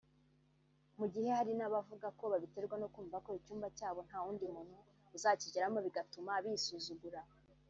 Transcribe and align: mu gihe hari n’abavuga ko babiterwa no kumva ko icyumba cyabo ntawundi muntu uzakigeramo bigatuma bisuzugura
mu 0.99 1.05
gihe 1.13 1.29
hari 1.37 1.51
n’abavuga 1.55 2.07
ko 2.19 2.23
babiterwa 2.31 2.75
no 2.81 2.87
kumva 2.93 3.17
ko 3.25 3.29
icyumba 3.39 3.67
cyabo 3.77 3.99
ntawundi 4.07 4.45
muntu 4.53 4.77
uzakigeramo 5.15 5.77
bigatuma 5.85 6.31
bisuzugura 6.45 7.21